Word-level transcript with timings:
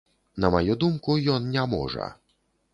На 0.45 0.49
маю 0.55 0.77
думку, 0.85 1.19
ён 1.37 1.47
не 1.53 1.69
можа. 1.77 2.11